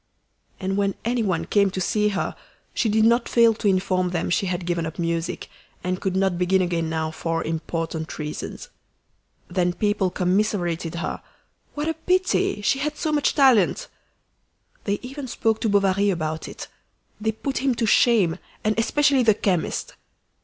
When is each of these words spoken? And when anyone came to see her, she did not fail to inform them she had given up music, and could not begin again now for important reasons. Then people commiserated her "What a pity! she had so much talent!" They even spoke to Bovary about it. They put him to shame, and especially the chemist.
And 0.59 0.77
when 0.77 0.95
anyone 1.05 1.45
came 1.45 1.69
to 1.69 1.79
see 1.79 2.07
her, 2.07 2.35
she 2.73 2.89
did 2.89 3.05
not 3.05 3.29
fail 3.29 3.53
to 3.53 3.67
inform 3.67 4.09
them 4.09 4.31
she 4.31 4.47
had 4.47 4.65
given 4.65 4.87
up 4.87 4.97
music, 4.97 5.47
and 5.83 6.01
could 6.01 6.15
not 6.15 6.39
begin 6.39 6.59
again 6.63 6.89
now 6.89 7.11
for 7.11 7.43
important 7.43 8.17
reasons. 8.17 8.69
Then 9.47 9.73
people 9.73 10.09
commiserated 10.09 10.95
her 10.95 11.21
"What 11.75 11.87
a 11.87 11.93
pity! 11.93 12.63
she 12.63 12.79
had 12.79 12.97
so 12.97 13.11
much 13.11 13.35
talent!" 13.35 13.89
They 14.85 14.97
even 15.03 15.27
spoke 15.27 15.61
to 15.61 15.69
Bovary 15.69 16.09
about 16.09 16.47
it. 16.47 16.67
They 17.21 17.31
put 17.31 17.59
him 17.59 17.75
to 17.75 17.85
shame, 17.85 18.39
and 18.63 18.73
especially 18.79 19.21
the 19.21 19.35
chemist. 19.35 19.93